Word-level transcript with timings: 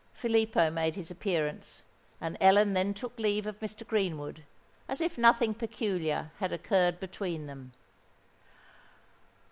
Filippo 0.13 0.71
made 0.71 0.95
his 0.95 1.11
appearance; 1.11 1.83
and 2.19 2.35
Ellen 2.41 2.73
then 2.73 2.91
took 2.91 3.19
leave 3.19 3.45
of 3.45 3.59
Mr. 3.59 3.85
Greenwood, 3.87 4.43
as 4.89 4.99
if 4.99 5.15
nothing 5.15 5.53
peculiar 5.53 6.31
had 6.39 6.51
occurred 6.51 6.99
between 6.99 7.45
them. 7.45 7.71